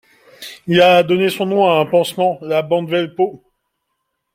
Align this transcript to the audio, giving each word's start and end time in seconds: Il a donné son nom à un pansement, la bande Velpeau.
Il 0.65 0.81
a 0.81 1.03
donné 1.03 1.29
son 1.29 1.45
nom 1.45 1.69
à 1.69 1.77
un 1.79 1.85
pansement, 1.85 2.39
la 2.41 2.63
bande 2.63 2.89
Velpeau. 2.89 3.43